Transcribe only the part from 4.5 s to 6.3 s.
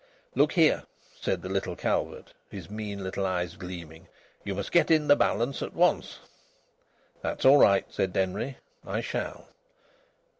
must get in the balance at once."